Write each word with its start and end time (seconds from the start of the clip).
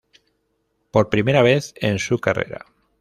Por 0.89 1.09
primera 1.11 1.43
vez 1.43 1.75
en 1.79 1.99
su 1.99 2.17
carrera. 2.17 2.65